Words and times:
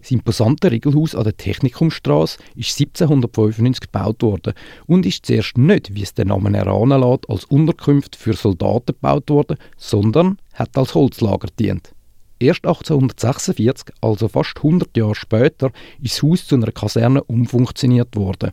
Das 0.00 0.10
imposante 0.10 0.70
Regelhaus 0.70 1.14
an 1.14 1.24
der 1.24 1.36
Technikumstrasse 1.36 2.38
ist 2.56 2.80
1795 2.80 3.80
gebaut 3.80 4.22
worden 4.22 4.54
und 4.86 5.04
ist 5.04 5.26
zuerst 5.26 5.58
nicht, 5.58 5.94
wie 5.94 6.02
es 6.02 6.14
der 6.14 6.24
Name 6.24 6.56
erahnen 6.56 7.00
lässt, 7.00 7.28
als 7.28 7.44
Unterkunft 7.44 8.16
für 8.16 8.32
Soldaten 8.32 8.94
gebaut 8.94 9.28
worden, 9.28 9.58
sondern 9.76 10.38
hat 10.54 10.76
als 10.76 10.94
Holzlager 10.94 11.48
dient. 11.58 11.92
Erst 12.38 12.64
1846, 12.64 13.94
also 14.00 14.28
fast 14.28 14.56
100 14.56 14.96
Jahre 14.96 15.14
später, 15.14 15.70
ist 16.00 16.16
das 16.16 16.22
Haus 16.22 16.46
zu 16.46 16.54
einer 16.54 16.72
Kaserne 16.72 17.22
umfunktioniert 17.24 18.16
worden. 18.16 18.52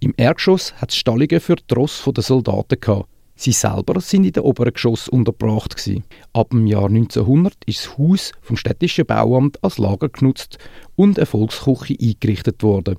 Im 0.00 0.14
Erdgeschoss 0.16 0.74
hat 0.74 0.90
es 0.90 0.96
Stallungen 0.96 1.40
für 1.40 1.56
die 1.56 1.74
Ross 1.74 2.02
der 2.04 2.24
Soldaten 2.24 2.80
gehabt. 2.80 3.08
Sie 3.42 3.52
selber 3.52 4.02
sind 4.02 4.26
in 4.26 4.32
den 4.32 4.42
oberen 4.42 4.74
Geschoss 4.74 5.08
untergebracht. 5.08 5.74
Gewesen. 5.74 6.04
Ab 6.34 6.50
dem 6.50 6.66
Jahr 6.66 6.88
1900 6.88 7.54
ist 7.64 7.86
das 7.86 7.96
Haus 7.96 8.32
vom 8.42 8.58
städtischen 8.58 9.06
Bauamt 9.06 9.64
als 9.64 9.78
Lager 9.78 10.10
genutzt 10.10 10.58
und 10.94 11.18
eine 11.18 11.24
Volksküche 11.24 11.96
eingerichtet 11.98 12.62
worden. 12.62 12.96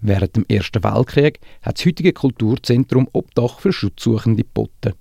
Während 0.00 0.34
dem 0.34 0.44
Ersten 0.48 0.82
Weltkrieg 0.82 1.38
hat 1.62 1.78
das 1.78 1.86
heutige 1.86 2.12
Kulturzentrum 2.12 3.08
Obdach 3.12 3.60
für 3.60 3.72
Schutzsuchende 3.72 4.42
geboten. 4.42 4.94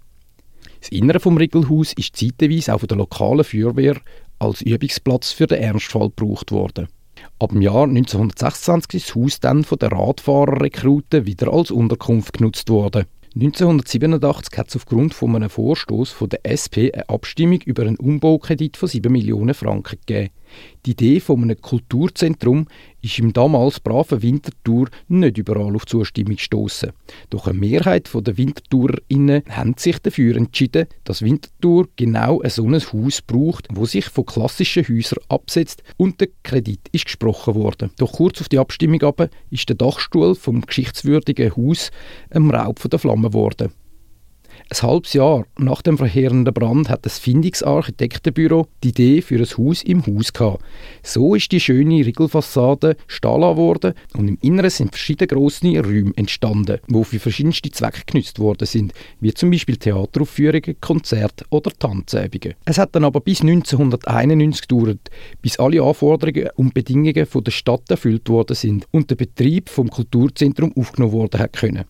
Das 0.80 0.90
Innere 0.90 1.20
vom 1.20 1.38
Regelhaus 1.38 1.94
ist 1.94 2.16
zeitweise 2.16 2.76
auch 2.76 2.80
von 2.82 2.88
der 2.88 2.98
lokalen 2.98 3.44
Feuerwehr 3.44 4.00
als 4.38 4.62
Übungsplatz 4.62 5.32
für 5.32 5.48
den 5.48 5.64
Ernstfall 5.64 6.12
gebraucht 6.16 6.52
worden. 6.52 6.90
Ab 7.40 7.50
dem 7.50 7.64
Jahr 7.64 7.86
1926 7.86 9.02
ist 9.02 9.10
das 9.10 9.16
Haus 9.16 9.40
dann 9.40 9.64
von 9.64 9.80
den 9.80 9.90
Radfahrerrekruten 9.90 11.26
wieder 11.26 11.52
als 11.52 11.72
Unterkunft 11.72 12.34
genutzt 12.34 12.70
worden. 12.70 13.06
1987 13.36 14.58
hat 14.58 14.70
es 14.70 14.78
aufgrund 14.78 15.14
von 15.14 15.36
einem 15.36 15.50
Vorstoß 15.50 16.12
von 16.12 16.30
der 16.30 16.40
SP 16.48 16.88
eine 16.94 17.10
Abstimmung 17.10 17.60
über 17.66 17.84
einen 17.84 17.98
Umbaukredit 17.98 18.78
von 18.78 18.88
7 18.88 19.12
Millionen 19.12 19.54
Franken 19.54 20.00
gegeben. 20.06 20.30
Die 20.86 20.92
Idee 20.92 21.20
von 21.20 21.42
einem 21.42 21.60
Kulturzentrum 21.60 22.68
ist 23.02 23.20
im 23.20 23.34
damals 23.34 23.80
braven 23.80 24.22
Winterthur 24.22 24.90
nicht 25.08 25.38
überall 25.38 25.76
auf 25.76 25.86
Zustimmung 25.86 26.36
gestoßen. 26.36 26.92
Doch 27.30 27.48
eine 27.48 27.58
Mehrheit 27.58 28.10
der 28.14 28.38
WinterthurerInnen 28.38 29.44
hat 29.50 29.80
sich 29.80 30.00
dafür 30.00 30.36
entschieden, 30.36 30.88
dass 31.04 31.22
Winterthur 31.22 31.88
genau 31.96 32.42
so 32.48 32.66
ein 32.66 32.76
Haus 32.76 33.22
braucht, 33.22 33.68
wo 33.72 33.86
sich 33.86 34.06
von 34.06 34.26
klassischen 34.26 34.88
Häusern 34.88 35.24
absetzt 35.30 35.84
und 35.98 36.22
der 36.22 36.30
Kredit 36.44 36.82
ist 36.92 37.06
gesprochen 37.06 37.56
worden. 37.56 37.92
Doch 37.98 38.14
kurz 38.14 38.42
auf 38.42 38.50
die 38.50 38.60
Abstimmung 38.60 39.02
aber 39.04 39.30
ist 39.50 39.70
der 39.70 39.76
Dachstuhl 39.76 40.36
vom 40.36 40.62
geschichtswürdigen 40.62 41.56
Haus 41.56 41.92
einem 42.30 42.52
Raub 42.52 42.80
von 42.80 42.90
der 42.90 43.00
Flamme 43.00 43.30
geworden. 43.30 43.72
Ein 44.68 44.82
halbes 44.82 45.14
Jahr 45.14 45.46
nach 45.60 45.84
dem 45.84 45.96
verheerenden 45.96 46.52
Brand 46.52 46.90
hat 46.90 47.06
das 47.06 47.20
Findungsarchitektenbüro 47.20 48.68
die 48.84 48.90
Idee 48.90 49.22
für 49.22 49.36
ein 49.36 49.46
Haus 49.46 49.84
im 49.84 50.04
Haus 50.08 50.34
gehabt. 50.34 50.64
So 51.04 51.36
ist 51.36 51.52
die 51.52 51.60
schöne 51.60 52.04
Riegelfassade 52.04 52.98
Stahl 53.06 53.42
geworden 53.42 53.94
und 54.16 54.28
im 54.28 54.40
Inneren 54.42 54.72
sind 54.72 54.90
verschiedene 54.90 55.28
grosse 55.28 55.68
Räume 55.68 56.14
entstanden, 56.16 56.80
die 56.88 57.04
für 57.04 57.20
verschiedenste 57.20 57.70
Zwecke 57.70 58.02
genutzt 58.08 58.40
worden 58.40 58.66
sind, 58.66 58.94
wie 59.20 59.36
zum 59.36 59.52
Beispiel 59.52 59.78
Theateraufführungen, 59.78 60.82
Konzerte 60.82 61.46
oder 61.52 61.70
Tanzübungen. 61.70 62.56
Es 62.66 62.80
hat 62.80 62.96
dann 62.96 63.06
aber 63.06 63.20
bis 63.20 63.42
1991 63.42 64.68
gedauert, 64.68 65.12
bis 65.44 65.60
alle 65.60 65.84
Anforderungen 65.84 66.50
und 66.56 66.74
Bedingungen 66.74 67.28
von 67.28 67.44
der 67.44 67.52
Stadt 67.52 67.84
erfüllt 67.92 68.28
worden 68.30 68.56
sind 68.56 68.88
und 68.90 69.12
der 69.12 69.16
Betrieb 69.16 69.70
vom 69.70 69.92
Kulturzentrum 69.92 70.74
aufgenommen 70.76 71.14
worden 71.14 71.40
hat 71.40 71.54
können. 71.54 71.86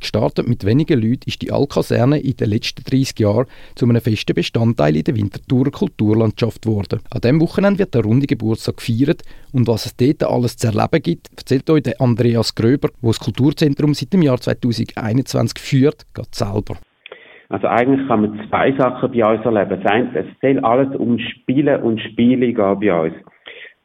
Gestartet 0.00 0.48
mit 0.48 0.64
wenigen 0.64 1.00
Leuten 1.00 1.24
ist 1.26 1.42
die 1.42 1.50
Alkaserne 1.50 2.20
in 2.20 2.36
den 2.36 2.50
letzten 2.50 2.84
30 2.84 3.18
Jahren 3.18 3.46
zu 3.74 3.86
einem 3.86 4.00
festen 4.00 4.34
Bestandteil 4.34 4.96
in 4.96 5.04
der 5.04 5.16
Winterthurer 5.16 5.70
Kulturlandschaft 5.70 6.62
geworden. 6.62 7.00
An 7.10 7.20
diesem 7.20 7.40
Wochenende 7.40 7.80
wird 7.80 7.94
der 7.94 8.02
runde 8.02 8.26
Geburtstag 8.26 8.76
gefeiert 8.76 9.22
und 9.52 9.66
was 9.66 9.86
es 9.86 9.96
dort 9.96 10.22
alles 10.22 10.56
zu 10.56 10.68
erleben 10.68 11.02
gibt, 11.02 11.28
erzählt 11.36 11.68
euch 11.70 12.00
Andreas 12.00 12.54
Gröber, 12.54 12.88
der 13.02 13.08
das 13.08 13.20
Kulturzentrum 13.20 13.94
seit 13.94 14.12
dem 14.12 14.22
Jahr 14.22 14.40
2021 14.40 15.58
führt, 15.58 16.04
geht 16.14 16.34
selber. 16.34 16.76
Also 17.48 17.66
eigentlich 17.66 18.06
kann 18.06 18.20
man 18.20 18.48
zwei 18.48 18.72
Sachen 18.76 19.10
bei 19.10 19.34
uns 19.34 19.44
erleben. 19.44 20.14
Es 20.14 20.26
soll 20.40 20.58
alles 20.60 20.94
um 20.96 21.18
Spielen 21.18 21.82
und 21.82 22.00
Spiele 22.00 22.52
gehen 22.52 22.80
bei 22.80 23.00
uns 23.00 23.14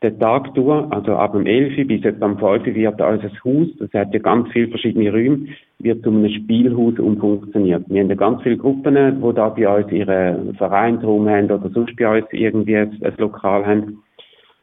der 0.04 0.20
Tag 0.20 0.54
durch, 0.54 0.92
also 0.92 1.16
ab 1.16 1.32
dem 1.32 1.46
11 1.46 1.88
bis 1.88 2.04
etwa 2.04 2.26
am 2.26 2.38
5 2.38 2.66
wird 2.76 3.02
unser 3.02 3.30
Haus, 3.46 3.68
das 3.80 3.94
hat 3.94 4.14
ja 4.14 4.20
ganz 4.20 4.52
viele 4.52 4.68
verschiedene 4.68 5.12
Räume, 5.12 5.48
wird 5.84 6.04
zu 6.04 6.10
einem 6.10 6.30
Spielhaus 6.30 6.98
umfunktioniert. 7.00 7.84
Wir 7.88 8.02
haben 8.02 8.10
ja 8.10 8.16
ganz 8.16 8.42
viele 8.42 8.58
Gruppen, 8.58 8.96
die 8.96 9.34
da 9.36 9.50
bei 9.50 9.68
uns 9.68 9.92
ihren 9.92 10.56
Vereinsraum 10.56 11.28
haben 11.28 11.52
oder 11.52 11.70
sonst 11.70 11.96
bei 11.96 12.20
uns 12.20 12.28
irgendwie 12.32 12.78
ein, 12.78 13.00
Lokal 13.18 13.66
haben. 13.66 14.04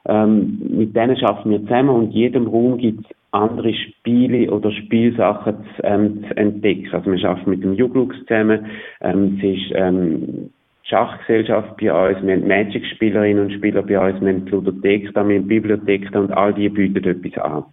Ähm, 0.06 0.58
mit 0.70 0.96
denen 0.96 1.16
schaffen 1.16 1.50
wir 1.50 1.60
zusammen 1.62 1.90
und 1.90 2.04
in 2.06 2.12
jedem 2.12 2.46
Raum 2.46 2.78
gibt 2.78 3.04
es 3.04 3.16
andere 3.32 3.72
Spiele 3.74 4.50
oder 4.50 4.72
Spielsachen 4.72 5.56
zu, 5.76 5.84
ähm, 5.84 6.24
zu 6.26 6.36
entdecken. 6.36 6.88
Also 6.92 7.12
wir 7.12 7.28
arbeiten 7.28 7.50
mit 7.50 7.62
dem 7.62 7.74
Juglux 7.74 8.16
zusammen. 8.26 8.66
Ähm, 9.02 9.38
es 9.38 9.44
ist 9.44 9.72
ähm, 9.74 10.50
Schachgesellschaft 10.90 11.76
bei 11.76 11.92
uns, 11.92 12.26
wir 12.26 12.34
haben 12.34 12.48
Magic-Spielerinnen 12.48 13.44
und 13.44 13.52
Spieler 13.52 13.82
bei 13.82 13.98
uns, 13.98 14.20
wir 14.20 14.28
haben 14.28 14.44
die 14.44 14.50
Ludothek 14.50 15.14
da, 15.14 15.26
wir 15.26 15.36
haben 15.36 15.48
die 15.48 15.60
Bibliothek 15.60 16.12
und 16.14 16.32
all 16.32 16.52
die 16.52 16.68
bieten 16.68 17.04
etwas 17.04 17.44
an. 17.44 17.64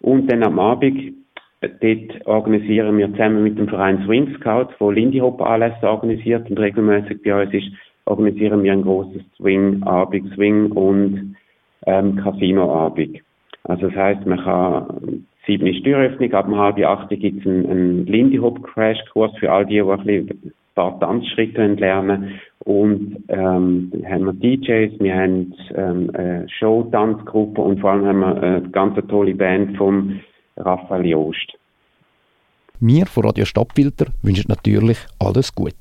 Und 0.00 0.30
dann 0.30 0.44
am 0.44 0.60
Abend, 0.60 1.14
dort 1.60 2.26
organisieren 2.26 2.98
wir 2.98 3.10
zusammen 3.12 3.42
mit 3.42 3.58
dem 3.58 3.68
Verein 3.68 4.02
Swing 4.04 4.34
Scout, 4.36 4.68
wo 4.78 4.90
Lindy 4.90 5.18
Hop 5.18 5.40
Anlässe 5.40 5.88
organisiert 5.88 6.48
und 6.50 6.58
regelmäßig 6.58 7.22
bei 7.22 7.42
uns 7.42 7.52
ist, 7.52 7.68
organisieren 8.04 8.62
wir 8.62 8.72
ein 8.72 8.82
großes 8.82 9.22
Swing-Abend, 9.36 10.32
Swing- 10.34 10.72
und 10.72 11.36
ähm, 11.86 12.16
Casino-Abend. 12.16 13.18
Also 13.64 13.88
das 13.88 13.96
heißt, 13.96 14.26
man 14.26 14.38
kann 14.38 15.26
sieben 15.46 15.66
ist 15.66 15.84
Türöffnung, 15.84 16.32
ab 16.32 16.46
halb 16.48 16.78
acht 16.84 17.08
gibt 17.10 17.40
es 17.40 17.46
einen, 17.46 17.68
einen 17.68 18.06
Lindy 18.06 18.36
Hop 18.38 18.62
Crash 18.62 18.98
Kurs 19.12 19.32
für 19.38 19.50
all 19.50 19.66
die, 19.66 19.74
die 19.74 19.80
ein 19.80 19.98
bisschen 19.98 20.52
paar 20.78 21.00
Tanzschritte 21.00 21.66
lernen 21.74 22.38
und 22.60 23.24
ähm, 23.28 23.90
haben 24.08 24.24
wir 24.26 24.32
DJs, 24.32 25.00
wir 25.00 25.14
haben 25.14 25.54
ähm, 25.74 26.10
eine 26.14 26.46
Show-Tanzgruppe 26.48 27.60
und 27.60 27.80
vor 27.80 27.90
allem 27.90 28.06
haben 28.06 28.20
wir 28.20 28.42
eine 28.42 28.70
ganz 28.70 28.94
tolle 29.08 29.34
Band 29.34 29.76
vom 29.76 30.20
Raphael 30.58 31.06
Joost. 31.06 31.52
Wir 32.80 33.06
von 33.06 33.24
Radio 33.24 33.44
Stadtfilter 33.44 34.06
wünschen 34.22 34.46
natürlich 34.48 34.98
alles 35.18 35.54
Gute. 35.54 35.76